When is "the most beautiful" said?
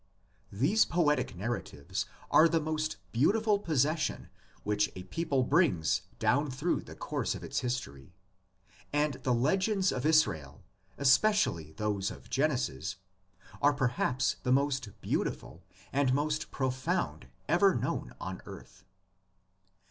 14.41-15.61